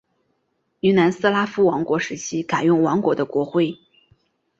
[0.79, 3.77] 于南斯拉夫王国时期改用王国的国徽。